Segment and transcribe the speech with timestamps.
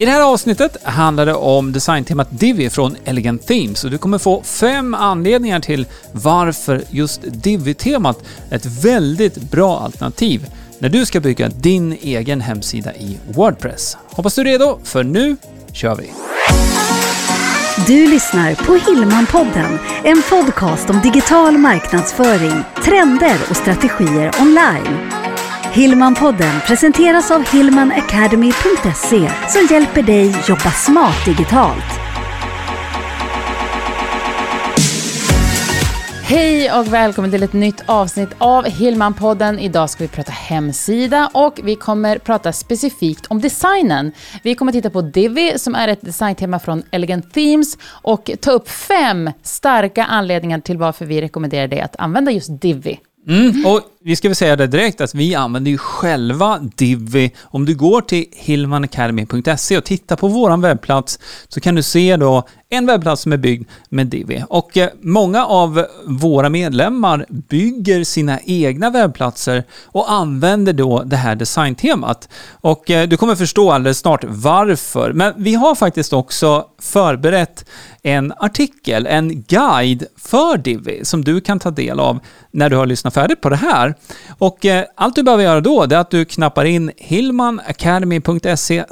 [0.00, 4.18] I det här avsnittet handlar det om designtemat Divi från Elegant Themes och du kommer
[4.18, 10.46] få fem anledningar till varför just Divi-temat är ett väldigt bra alternativ
[10.78, 13.96] när du ska bygga din egen hemsida i Wordpress.
[14.10, 15.36] Hoppas du är redo, för nu
[15.72, 16.12] kör vi!
[17.86, 25.29] Du lyssnar på Hillmanpodden, en podcast om digital marknadsföring, trender och strategier online.
[25.72, 31.84] Hillmanpodden presenteras av hillmanacademy.se som hjälper dig jobba smart digitalt.
[36.22, 39.58] Hej och välkommen till ett nytt avsnitt av Hillmanpodden.
[39.58, 44.12] Idag ska vi prata hemsida och vi kommer prata specifikt om designen.
[44.42, 48.68] Vi kommer titta på Divi som är ett designtema från Elegant Themes och ta upp
[48.68, 53.00] fem starka anledningar till varför vi rekommenderar dig att använda just Divi.
[53.28, 57.32] Mm, och vi ska väl säga det direkt att vi använder ju själva Divi.
[57.42, 62.48] Om du går till hilmanacademy.se och tittar på vår webbplats så kan du se då
[62.72, 64.44] en webbplats som är byggd med Divi.
[64.48, 71.34] Och eh, många av våra medlemmar bygger sina egna webbplatser och använder då det här
[71.34, 72.28] designtemat.
[72.50, 75.12] Och eh, du kommer förstå alldeles snart varför.
[75.12, 77.64] Men vi har faktiskt också förberett
[78.02, 82.18] en artikel, en guide för Divi som du kan ta del av
[82.50, 83.94] när du har lyssnat färdigt på det här.
[84.38, 88.84] Och eh, allt du behöver göra då är att du knappar in hillmanacademy.se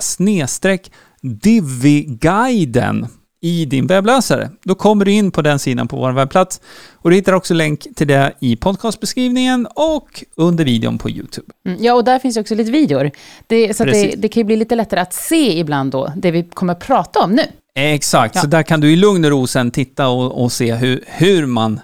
[1.21, 3.07] Divi-guiden
[3.41, 4.51] i din webbläsare.
[4.65, 6.61] Då kommer du in på den sidan på vår webbplats
[6.95, 11.47] och du hittar också länk till det i podcastbeskrivningen och under videon på YouTube.
[11.67, 13.11] Mm, ja, och där finns också lite videor.
[13.47, 16.43] Det, så det, det, kan ju bli lite lättare att se ibland då, det vi
[16.43, 17.43] kommer att prata om nu.
[17.75, 18.41] Exakt, Ja.
[18.41, 21.47] så där kan du i lugn och ro sen titta och, och se hur, hur
[21.47, 21.81] man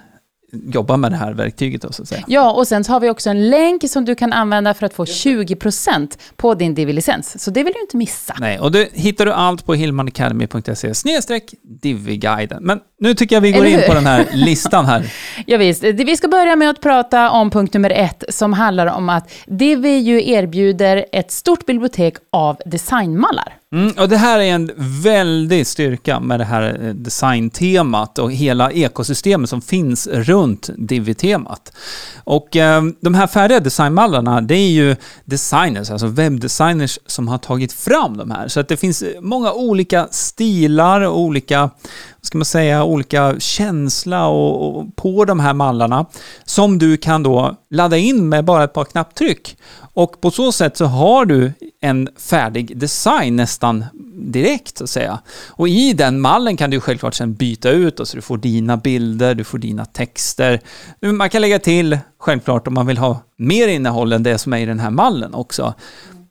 [0.65, 2.23] jobbar med det här verktyget då, så att säga.
[2.27, 4.93] Ja, och sen så har vi också en länk som du kan använda för att
[4.93, 7.43] få 20% på din Divi-licens.
[7.43, 8.35] Så det vill du inte missa.
[8.39, 12.63] Nej, och det hittar du allt på hillmanacademy.se snedstreck Divi-guiden.
[12.63, 15.11] Men nu tycker jag vi går in på den här listan här.
[15.45, 15.83] Ja, visst.
[15.83, 19.97] Vi ska börja med att prata om punkt nummer ett som handlar om att Divi
[19.97, 23.53] ju erbjuder ett stort bibliotek av designmallar.
[23.75, 28.71] Mm, och det här är en väldig styrka med det här eh, designtemat och hela
[28.71, 31.71] ekosystemet som finns runt Divi-temat.
[32.23, 37.73] Och eh, de här färdiga designmallarna, det är ju designers, alltså webbdesigners som har tagit
[37.73, 38.47] fram de här.
[38.47, 41.69] Så att det finns många olika stilar och olika,
[42.25, 46.05] ska man säga, olika känsla och, och på de här mallarna
[46.45, 49.57] som du kan då ladda in med bara ett par knapptryck.
[49.93, 55.19] Och på så sätt så har du en färdig design nästan direkt så att säga.
[55.47, 58.77] Och i den mallen kan du självklart sen byta ut och så du får dina
[58.77, 60.61] bilder, du får dina texter.
[61.01, 64.57] Man kan lägga till självklart om man vill ha mer innehåll än det som är
[64.57, 65.73] i den här mallen också.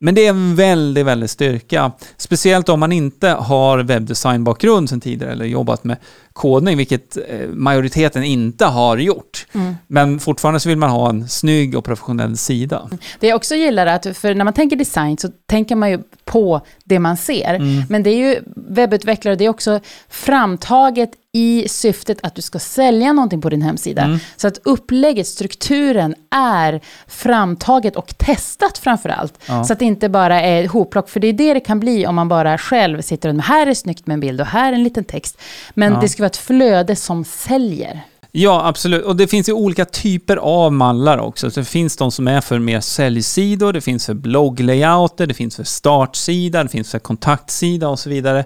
[0.04, 1.92] Men det är en väldigt, väldigt styrka.
[2.16, 5.96] Speciellt om man inte har webbdesignbakgrund sedan tidigare eller jobbat med
[6.32, 9.46] kodning, vilket eh, majoriteten inte har gjort.
[9.86, 12.90] Men fortfarande så vill man ha en snygg och professionell sida.
[13.20, 15.98] Det jag också gillar är att, för när man tänker design så tänker man ju
[16.24, 17.58] på det man ser.
[17.90, 23.12] Men det är ju webbutvecklare, det är också framtaget i syftet att du ska sälja
[23.12, 24.18] någonting på din hemsida.
[24.36, 29.38] Så att upplägget, strukturen är framtaget och testat framför allt.
[29.66, 32.14] Så att det inte bara är hopplock, för det är det det kan bli om
[32.14, 34.84] man bara själv sitter och här är snyggt med en bild och här är en
[34.84, 35.38] liten text.
[35.74, 36.00] Men Ja.
[36.00, 38.00] det ska vara ett flöde som säljer.
[38.36, 39.04] Ja, absolut.
[39.04, 41.50] Och det finns ju olika typer av mallar också.
[41.50, 45.56] Så det finns de som är för mer säljsidor, det finns för blogglayouter, det finns
[45.56, 48.44] för startsida, det finns för kontaktsida och så vidare.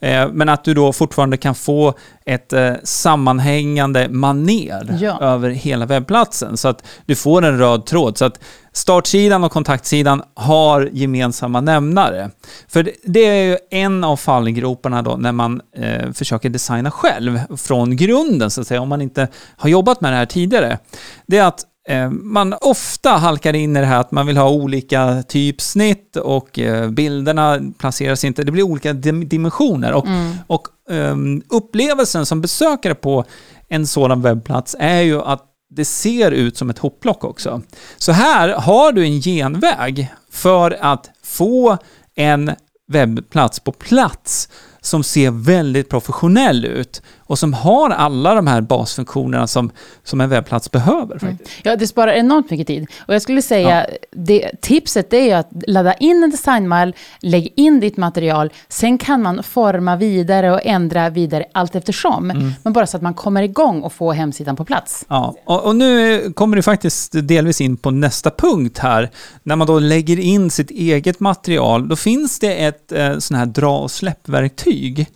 [0.00, 1.94] Eh, men att du då fortfarande kan få
[2.28, 5.20] ett eh, sammanhängande maner Ja.
[5.20, 6.56] över hela webbplatsen.
[6.56, 8.18] Så att du får en röd tråd.
[8.18, 8.40] Så att
[8.72, 12.30] startsidan och kontaktsidan har gemensamma nämnare.
[12.68, 17.96] För det- är ju en av fallgroparna då när man eh, försöker designa själv från
[17.96, 20.78] grunden så att säga, om man inte har jobbat med det här tidigare.
[21.26, 24.50] Det är att eh, man ofta halkar in i det här att man vill ha
[24.50, 29.92] olika typsnitt och eh, bilderna placeras inte, det blir olika dim- dimensioner.
[29.92, 30.06] Och,
[30.46, 33.24] och um, upplevelsen som besökare på
[33.68, 37.62] en sådan webbplats är ju att det ser ut som ett hopplock också.
[37.96, 41.78] Så här har du en genväg för att få
[42.14, 42.50] en
[42.88, 44.48] webbplats på plats
[44.80, 49.70] som ser väldigt professionell ut och som har alla de här basfunktionerna som,
[50.04, 51.18] som en webbplats behöver.
[51.18, 51.50] Faktiskt.
[51.62, 52.86] Ja, det sparar enormt mycket tid.
[53.06, 57.80] Och jag skulle säga, det, tipset är ju att ladda in en designmall, lägg in
[57.80, 62.30] ditt material, sen kan man forma vidare och ändra vidare allt eftersom.
[62.30, 62.52] Mm.
[62.62, 65.04] Men bara så att man kommer igång och får hemsidan på plats.
[65.08, 69.10] Ja, och, och nu kommer du faktiskt delvis in på nästa punkt här.
[69.42, 73.46] När man då lägger in sitt eget material, då finns det ett eh, sån här
[73.46, 75.08] dra och släppverktyg.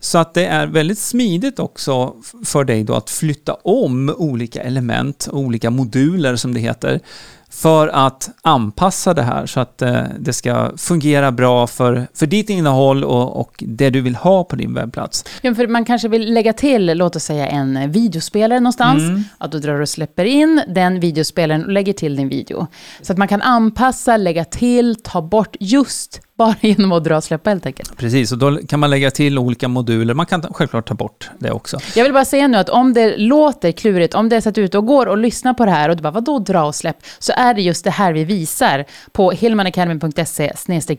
[0.00, 2.14] Så att det är väldigt smidigt också
[2.44, 7.00] för dig då att flytta om olika element, olika moduler som det heter,
[7.50, 12.50] för att anpassa det här så att eh, det ska fungera bra för, för ditt
[12.50, 15.24] innehåll och, och det du vill ha på din webbplats.
[15.40, 19.02] Ja, för man kanske vill lägga till, låt oss säga en videospelare någonstans.
[19.02, 19.24] Mm.
[19.38, 22.66] Att då drar du och släpper in den videospelaren och lägger till din video.
[23.02, 27.24] Så att man kan anpassa, lägga till, ta bort just bara genom att dra och
[27.24, 27.96] släppa helt enkelt.
[27.96, 30.14] Precis, och då kan man lägga till olika moduler.
[30.14, 31.78] Man kan självklart ta bort det också.
[31.96, 34.54] Jag vill bara säga nu att om det låter klurigt, om det är så att
[34.54, 36.64] du är ute och går och lyssnar på det här och du bara vadå dra
[36.64, 40.52] och släpp, så är det just det här vi visar på hillmanacademy.se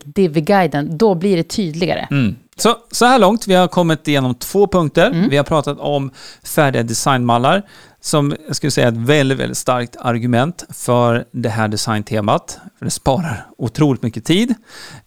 [0.03, 0.97] divguiden.
[0.97, 2.07] Då blir det tydligare.
[2.11, 2.35] Mm.
[2.55, 5.07] Så, så här långt, vi har kommit igenom två punkter.
[5.07, 5.29] Mm.
[5.29, 6.11] Vi har pratat om
[6.43, 7.63] färdiga designmallar,
[8.01, 12.59] som jag skulle säga är ett väldigt, väldigt starkt argument för det här designtemat.
[12.77, 14.53] För det sparar otroligt mycket tid.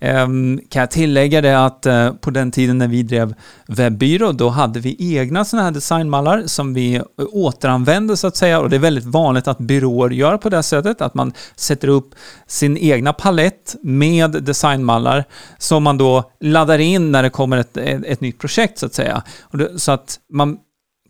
[0.00, 3.34] Ehm, kan jag tillägga det att eh, på den tiden när vi drev
[3.66, 8.60] webbyrå, då hade vi egna sådana här designmallar som vi eh, återanvände så att säga.
[8.60, 12.14] Och det är väldigt vanligt att byråer gör på det sättet, att man sätter upp
[12.46, 15.24] sin egna palett med designmallar
[15.58, 18.94] som man då laddar in när det kommer ett, ett, ett nytt projekt så att
[18.94, 19.22] säga.
[19.42, 20.58] Och det, så att man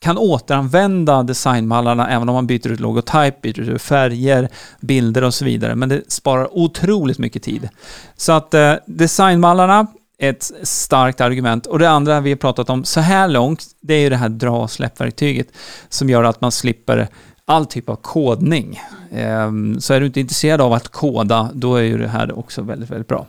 [0.02, 4.48] kan återanvända designmallarna även om man byter ut logotyp, byter ut färger,
[4.80, 5.74] bilder och så vidare.
[5.74, 7.68] Men det sparar otroligt mycket tid.
[8.16, 9.86] Så att eh, designmallarna
[10.18, 11.66] är ett starkt argument.
[11.66, 14.28] Och det andra vi har pratat om så här långt, det är ju det här
[14.28, 15.48] dra och släppverktyget
[15.88, 17.08] som gör att man slipper
[17.52, 18.80] all typ av kodning.
[19.14, 22.62] Ehm, Så är du inte intresserad av att koda, då är ju det här också
[22.62, 23.26] väldigt, väldigt bra.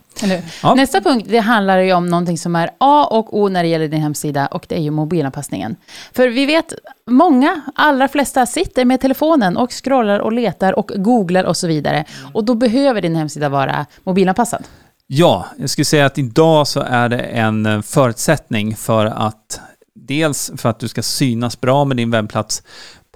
[0.64, 0.76] Ja.
[0.76, 3.88] Nästa punkt, det handlar ju om någonting som är A och O när det gäller
[3.88, 5.76] din hemsida och det är ju mobilanpassningen.
[6.14, 6.74] För vi vet,
[7.08, 12.06] många, allra flesta sitter med telefonen och scrollar och letar och googlar och så vidare.
[12.34, 14.64] Och då behöver din hemsida vara mobilanpassad.
[15.08, 19.60] Ja, jag skulle säga att idag så är det en eh, förutsättning för att
[19.96, 22.64] dels för att du ska synas bra med din webbplats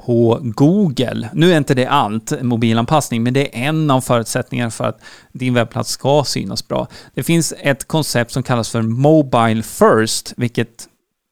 [0.07, 1.29] på Google.
[1.33, 5.01] Nu är inte det allt, mobilanpassning, men det är en av förutsättningarna för att
[5.31, 6.87] din webbplats ska synas bra.
[7.13, 10.87] Det finns ett koncept som kallas för Mobile First, vilket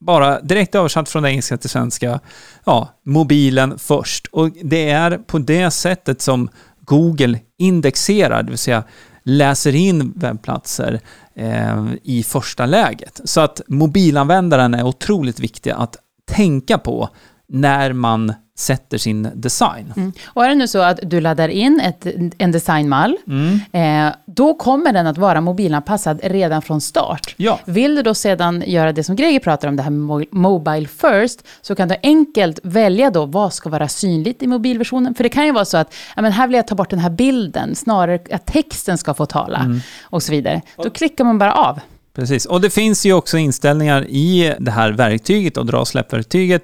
[0.06, 2.20] bara direkt översatt från engelska till svenska,
[2.66, 4.28] ja, mobilen först.
[4.32, 6.50] Och det är på det sättet som
[6.82, 8.84] Google indexerar, det vill säga
[9.24, 11.00] läser in webbplatser
[11.36, 13.22] eh, i första läget.
[13.24, 17.10] Så att mobilanvändaren är otroligt viktig att tänka på
[17.48, 19.94] när man sätter sin design.
[19.98, 20.12] Mm.
[20.26, 22.08] Och är det nu så att du laddar in ett,
[22.38, 23.60] en designmall, Mm.
[24.08, 27.34] eh, då kommer den att vara mobilanpassad redan från start.
[27.38, 27.60] Ja.
[27.66, 30.88] Vill du då sedan göra det som Greger pratar om, det här med mo- Mobile
[30.88, 35.16] First, så kan du enkelt välja då vad ska vara synligt i mobilversionen.
[35.16, 37.00] För det kan ju vara så att, ja, men här vill jag ta bort den
[37.00, 39.80] här bilden, snarare att texten ska få tala Mm.
[40.04, 40.62] och så vidare.
[40.78, 41.80] Då klickar man bara av.
[42.16, 46.64] Precis, och det finns ju också inställningar i det här verktyget och dra och släppverktyget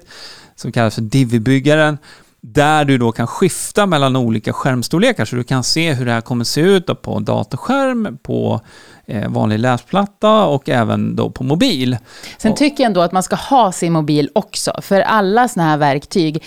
[0.56, 1.98] som kallas för Divi-byggaren
[2.42, 6.20] där du då kan skifta mellan olika skärmstorlekar så du kan se hur det här
[6.20, 8.60] kommer se ut på datorskärm, på
[9.06, 11.96] eh, vanlig läsplatta och även då på mobil.
[12.38, 15.76] Sen tycker jag ändå att man ska ha sin mobil också, för alla såna här
[15.76, 16.42] verktyg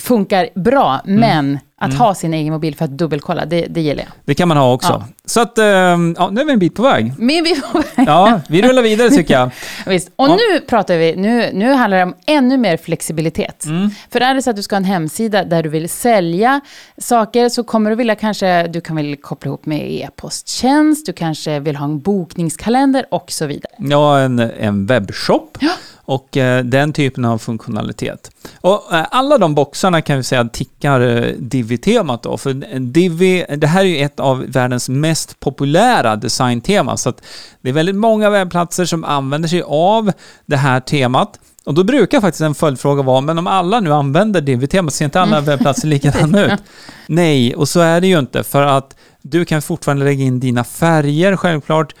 [0.00, 1.20] funkar bra, Mm.
[1.20, 4.12] men att ha sin egen mobil för att dubbelkolla, det, det gillar jag.
[4.24, 4.88] Det kan man ha också.
[4.92, 5.04] Ja.
[5.24, 7.12] Så att, eh, ja, nu är vi en bit på väg.
[7.18, 7.56] Men vi
[7.96, 9.50] Ja, vi rullar vidare tycker jag.
[9.86, 10.10] Visst.
[10.16, 10.36] Och Ja.
[10.52, 13.64] nu pratar vi, nu, nu handlar det om ännu mer flexibilitet.
[13.64, 13.90] Mm.
[14.10, 16.60] För är det så att du ska ha en hemsida där du vill sälja
[16.98, 21.60] saker så kommer du vilja kanske, du kan väl koppla ihop med e-posttjänst, du kanske
[21.60, 23.72] vill ha en bokningskalender och så vidare.
[23.78, 25.58] Ja, en, en webbshop.
[25.60, 25.70] Ja.
[26.06, 28.30] Och eh, den typen av funktionalitet.
[28.60, 32.38] Och eh, alla de boxarna kan vi säga tickar eh, Divi-temat då.
[32.38, 36.98] För Divi, det här är ju ett av världens mest populära designteman.
[36.98, 37.22] Så att
[37.60, 40.12] det är väldigt många webbplatser som använder sig av
[40.46, 41.38] det här temat.
[41.64, 45.20] Och då brukar faktiskt en följdfråga vara, men om alla nu använder Divi-temat, ser inte
[45.20, 46.60] alla webbplatser likadana ut?
[47.06, 48.42] Nej, och så är det ju inte.
[48.42, 51.94] För att du kan fortfarande lägga in dina färger självklart,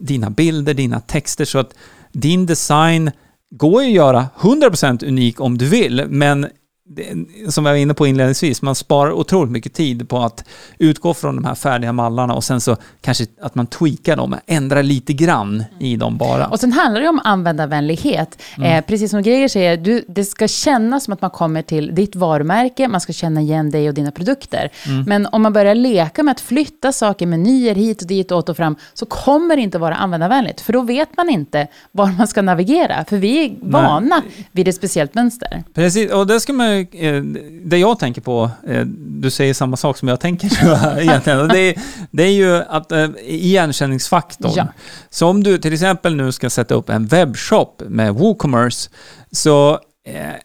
[0.00, 1.44] dina bilder, dina texter.
[1.44, 1.74] Så att
[2.12, 3.10] din design
[3.50, 6.46] går ju att göra 100% unik om du vill, men
[6.88, 10.44] det, som jag var inne på inledningsvis, man sparar otroligt mycket tid på att
[10.78, 14.82] utgå från de här färdiga mallarna och sen så kanske att man tweakar dem, ändrar
[14.82, 16.46] lite grann i dem bara.
[16.46, 18.42] Och sen handlar det om användarvänlighet.
[18.56, 18.72] Mm.
[18.72, 22.16] Eh, precis som Greger säger, du, det ska kännas som att man kommer till ditt
[22.16, 24.70] varumärke, man ska känna igen dig och dina produkter.
[24.86, 25.04] Mm.
[25.06, 28.56] Men om man börjar leka med att flytta saker, menyer hit och dit, åt och
[28.56, 30.60] fram, så kommer det inte vara användarvänligt.
[30.60, 34.48] För då vet man inte var man ska navigera, för vi är vana Nej.
[34.52, 35.64] vid ett speciellt mönster.
[35.74, 36.77] Precis, och det ska man
[37.62, 40.48] det jag tänker på, eh, du säger samma sak som jag tänker
[41.00, 41.74] egentligen, det är,
[42.10, 44.52] det är ju att eh, igenkänningsfaktorn.
[44.56, 44.66] Ja.
[45.10, 48.90] Så om du till exempel nu ska sätta upp en webbshop med WooCommerce,
[49.32, 49.80] så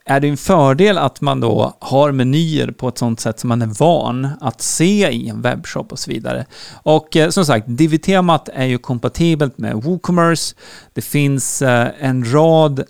[0.05, 3.61] är det en fördel att man då har menyer på ett sånt sätt som man
[3.61, 6.45] är van att se i en webbshop och så vidare.
[6.73, 10.55] Och som sagt, Divi-temat är ju kompatibelt med WooCommerce.
[10.93, 12.85] Det finns en rad eh,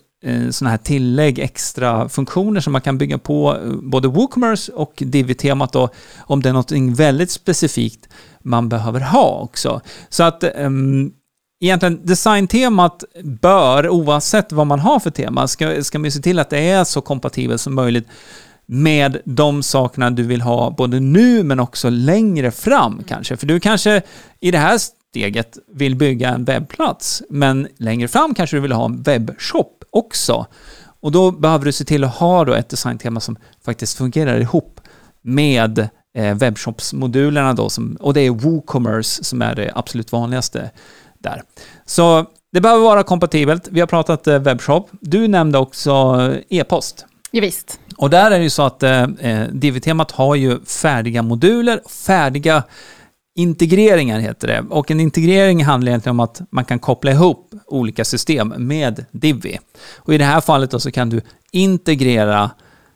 [0.51, 5.73] sådana här tillägg, extra funktioner som man kan bygga på eh, både WooCommerce och Divi-temat
[5.73, 5.89] då,
[6.19, 9.81] om det är något väldigt specifikt man behöver ha också.
[10.09, 11.13] Så att um,
[11.63, 16.49] egentligen designtemat bör, oavsett vad man har för tema, ska, ska man se till att
[16.49, 18.07] det är så kompatibelt som möjligt
[18.65, 23.37] med de sakerna du vill ha både nu men också längre fram kanske.
[23.37, 24.01] För du kanske
[24.39, 28.85] i det här steget vill bygga en webbplats, men längre fram kanske du vill ha
[28.85, 30.45] en webbshop också.
[31.01, 34.81] Och då behöver du se till att ha då ett designtema som faktiskt fungerar ihop
[35.21, 40.71] med eh, webbshopsmodulerna då, som, och det är WooCommerce som är det absolut vanligaste
[41.19, 41.43] där.
[41.85, 43.67] Så det behöver vara kompatibelt.
[43.71, 44.89] Vi har pratat eh, webbshop.
[44.91, 45.91] Du nämnde också
[46.49, 47.05] e-post.
[47.31, 47.79] Ja, visst.
[47.97, 52.63] Och där är det ju så att eh, eh Divi-temat har ju färdiga moduler, färdiga
[53.35, 54.65] integreringar heter det.
[54.69, 59.59] Och en integrering handlar egentligen om att man kan koppla ihop olika system med Divi.
[59.95, 61.21] Och i det här fallet då så kan du
[61.51, 62.51] integrera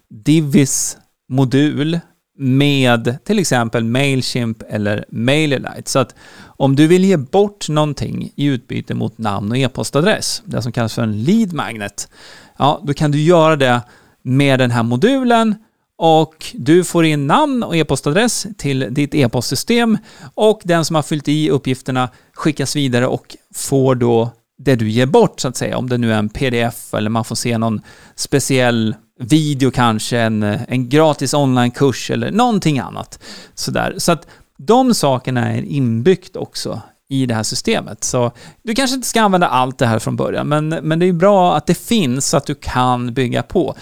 [0.09, 0.97] Divis
[1.29, 1.99] modul
[2.37, 5.91] med till exempel Mailchimp eller MailerLite.
[5.91, 10.61] Så att om du vill ge bort någonting i utbyte mot namn och e-postadress, det
[10.61, 12.09] som kallas för en lead magnet,
[12.57, 13.81] ja, då kan du göra det
[14.21, 15.55] med den här modulen
[15.97, 19.97] och du får in namn och e-postadress till ditt e-postsystem
[20.33, 25.05] och den som har fyllt i uppgifterna skickas vidare och får då det du ger
[25.05, 27.81] bort så att säga, om det nu är en pdf eller man får se någon
[28.15, 33.19] speciell video kanske, en, en gratis onlinekurs eller någonting annat.
[33.55, 33.95] Sådär.
[33.97, 34.27] Så att
[34.57, 38.03] de sakerna är inbyggt också i det här systemet.
[38.03, 38.31] Så
[38.63, 41.57] du kanske inte ska använda allt det här från början, men, men det är bra
[41.57, 43.75] att det finns så att du kan bygga på.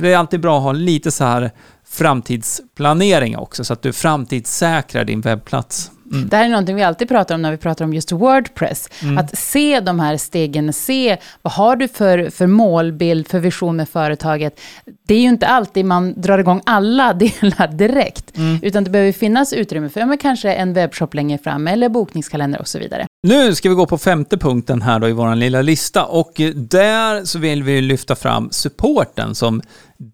[0.00, 1.50] För det är alltid bra att ha lite så här
[1.84, 5.90] framtidsplanering också, så att du framtidssäkrar din webbplats.
[6.12, 6.28] Mm.
[6.28, 8.88] Det här är någonting vi alltid pratar om när vi pratar om just Wordpress.
[9.02, 9.18] Mm.
[9.18, 13.88] Att se de här stegen, se vad har du för, för målbild, för vision med
[13.88, 14.60] företaget.
[15.06, 18.58] Det är ju inte alltid man drar igång alla delar direkt, mm.
[18.62, 22.68] utan det behöver finnas utrymme för ja, kanske en webbshop längre fram, eller bokningskalender och
[22.68, 23.06] så vidare.
[23.22, 27.24] Nu ska vi gå på femte punkten här då i vår lilla lista och där
[27.24, 29.62] så vill vi lyfta fram supporten som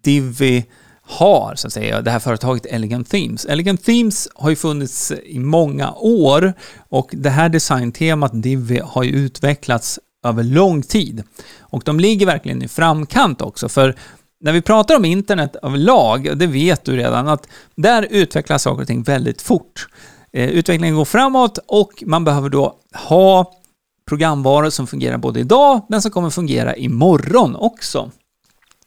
[0.03, 0.65] Divi
[1.07, 3.45] har, så att säga, det här företaget Elegant Themes.
[3.45, 6.53] Elegant Themes har ju funnits i många år
[6.89, 11.23] och det här designtemat Divi har ju utvecklats över lång tid.
[11.59, 13.95] Och de ligger verkligen i framkant också, för
[14.39, 18.87] när vi pratar om internet överlag, det vet du redan, att där utvecklas saker och
[18.87, 19.87] ting väldigt fort.
[20.33, 22.75] Eh, utvecklingen går framåt och man behöver då
[23.07, 23.51] ha
[24.07, 28.11] programvaror som fungerar både idag, men som kommer fungera imorgon också.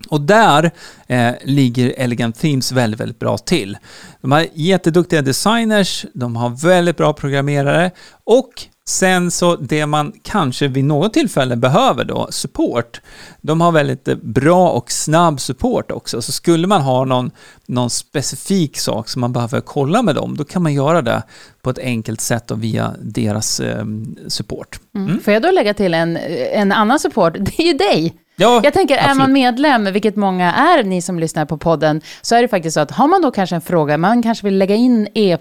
[0.08, 0.70] Och där
[1.06, 3.78] eh, ligger Elegant Themes väldigt, väldigt bra till.
[4.20, 7.90] De har jätteduktiga designers, de har väldigt bra programmerare
[8.24, 8.50] och
[8.90, 13.00] sen så det man kanske vid något tillfälle behöver då, support.
[13.40, 17.30] De har väldigt eh, bra och snabb support också, så skulle man ha någon,
[17.66, 21.22] någon specifik sak som man behöver kolla med dem, då kan man göra det
[21.62, 23.84] på ett enkelt sätt och via deras eh,
[24.28, 24.80] support.
[24.94, 25.08] Mm.
[25.08, 25.22] Mm.
[25.22, 26.16] Får jag då lägga till en,
[26.52, 27.34] en annan support?
[27.38, 28.14] Det är ju dig!
[28.36, 29.14] Ja, jag tänker, absolut.
[29.14, 32.74] är man medlem, vilket många är, ni som lyssnar på podden, så är det faktiskt
[32.74, 35.38] så att har man då kanske en fråga, man kanske vill lägga in e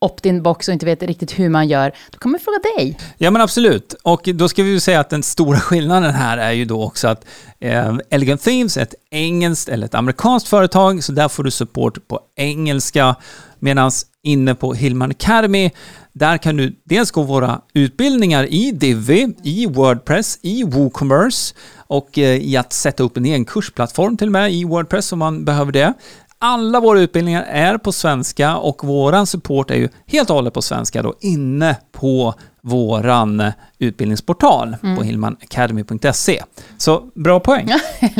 [0.00, 2.98] opt-in box och inte vet riktigt hur man gör, då kan man fråga dig.
[3.18, 3.94] Ja men absolut.
[4.02, 7.08] Och då ska vi ju säga att den stora skillnaden här är ju då också
[7.08, 7.24] att
[7.60, 12.08] eh, Elegant Themes är ett engelskt eller ett amerikanskt företag, så där får du support
[12.08, 13.16] på engelska,
[13.58, 13.90] medan
[14.22, 15.70] inne på Hillman Academy,
[16.12, 22.36] där kan du dels gå våra utbildningar i Divi, i Wordpress, i WooCommerce och eh,
[22.36, 25.72] i att sätta upp en egen kursplattform till och med i Wordpress om man behöver
[25.72, 25.94] det
[26.40, 30.62] alla våra utbildningar är på svenska och våran support är ju helt och hållet på
[30.62, 34.96] svenska då inne på våran eh, utbildningsportal Mm.
[34.96, 36.42] på hillmanacademy.se.
[36.78, 37.68] Så bra poäng.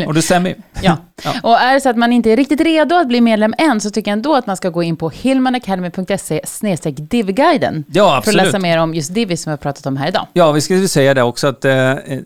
[0.07, 0.57] och det stämmer ju.
[0.83, 0.97] Ja.
[1.25, 1.33] Ja.
[1.43, 3.91] Och är det så att man inte är riktigt redo att bli medlem än, så
[3.91, 6.41] tycker jag ändå att man ska gå in på hillmanacademy.se
[6.91, 7.85] divguiden.
[7.93, 8.47] Ja, För att absolut.
[8.47, 10.27] läsa mer om just divi som vi har pratat om här idag.
[10.33, 12.19] Ja, vi skulle säga det också att eh, eh,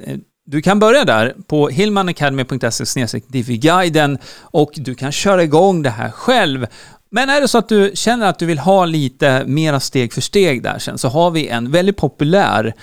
[0.46, 6.66] du kan börja där på hillmanacademy.se diffiguiden och du kan köra igång det här själv.
[7.10, 10.20] Men är det så att du känner att du vill ha lite mera steg för
[10.20, 12.74] steg där sen så har vi en väldigt populär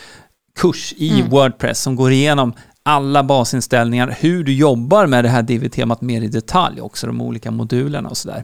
[0.60, 2.54] kurs i Wordpress som går igenom
[2.84, 7.52] alla basinställningar, hur du jobbar med det här div-temat mer i detalj också, de olika
[7.52, 8.44] modulerna och sådär.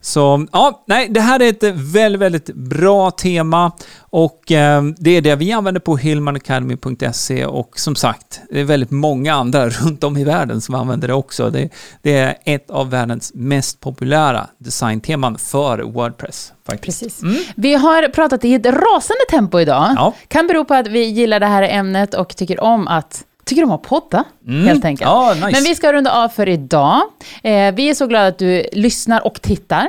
[0.00, 5.22] Så ja, nej, det här är ett väldigt, väldigt bra tema och eh, det är
[5.22, 10.16] det vi använder på hillmanacademy.se och som sagt, det är väldigt många andra runt om
[10.16, 11.50] i världen som använder det också.
[11.50, 11.68] Det,
[12.02, 16.52] det är ett av världens mest populära designteman för Wordpress.
[16.66, 17.00] Faktiskt.
[17.00, 17.22] Precis.
[17.56, 19.92] Vi har pratat i ett rasande tempo idag.
[19.96, 20.14] Ja.
[20.28, 23.70] Kan bero på att vi gillar det här ämnet och tycker om att tycker om
[23.70, 24.24] att podda,
[24.64, 25.10] helt enkelt.
[25.10, 25.50] Ja, nice.
[25.50, 27.00] Men vi ska runda av för idag.
[27.42, 29.88] Eh, vi är så glada att du lyssnar och tittar,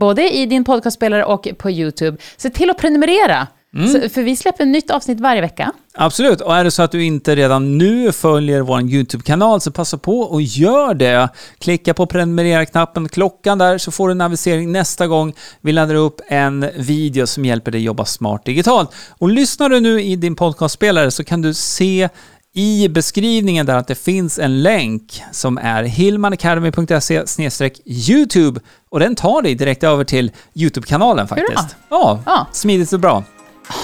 [0.00, 2.16] både i din podcastspelare och på YouTube.
[2.36, 3.46] Se till att prenumerera,
[3.92, 5.72] så, för vi släpper ett nytt avsnitt varje vecka.
[5.94, 9.98] Absolut, och är det så att du inte redan nu följer vår YouTube-kanal så passa
[9.98, 11.28] på och gör det.
[11.58, 16.20] Klicka på prenumerera-knappen, klockan där, så får du en avisering nästa gång vi laddar upp
[16.28, 18.94] en video som hjälper dig jobba smart digitalt.
[19.18, 22.08] Och lyssnar du nu i din podcastspelare så kan du se
[22.54, 29.42] i beskrivningen där att det finns en länk som är hillmanacademy.se YouTube och den tar
[29.42, 31.76] dig direkt över till YouTube-kanalen faktiskt.
[31.90, 32.46] Ja, Ja.
[32.52, 33.24] smidigt och bra.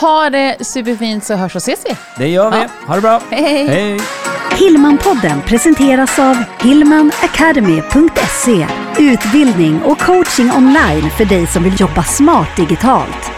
[0.00, 1.96] Ha det superfint så hörs och ses vi.
[2.18, 2.56] Det gör vi.
[2.56, 2.66] Ja.
[2.86, 3.20] Ha det bra.
[3.30, 3.66] Hej, hej.
[3.66, 4.00] Hej.
[4.58, 8.66] Hillmanpodden presenteras av hillmanacademy.se
[8.98, 13.30] Utbildning och coaching online för dig som vill jobba smart digitalt.